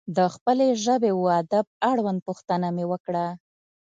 [0.17, 3.27] د خپلې ژبې و ادب اړوند پوښتنه مې وکړه.